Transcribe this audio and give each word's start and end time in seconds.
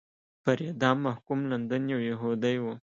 پر 0.43 0.57
اعدام 0.67 0.97
محکوم 1.07 1.39
لندن 1.51 1.81
یو 1.93 2.01
یهودی 2.09 2.55
و. 2.61 2.65